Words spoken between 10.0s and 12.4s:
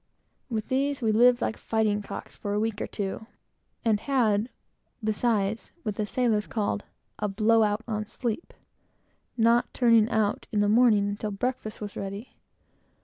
out in the morning until breakfast was ready.